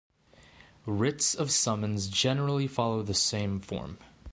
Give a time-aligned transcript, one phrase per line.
[0.87, 3.99] Writs of summons generally follow the same form.